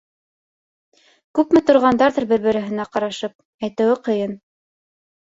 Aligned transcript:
Күпме 1.41 1.61
торғандарҙыр 1.69 2.29
бер-береһенә 2.33 2.89
ҡарашып, 2.97 3.39
әйтеүе 3.71 4.03
ҡыйын. 4.11 4.39